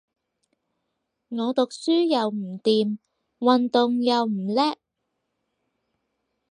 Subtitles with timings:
[1.29, 2.97] 我讀書又唔掂，
[3.37, 4.77] 運動又唔叻